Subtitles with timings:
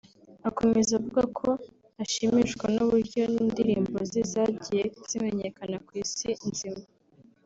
[0.49, 1.49] Akomeza avuga ko
[2.03, 6.85] ashimishwa n’uburyo n’indirimbo ze zagiye zimenyekana ku isi nzima